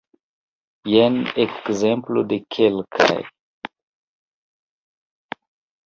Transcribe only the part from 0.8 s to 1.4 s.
Jen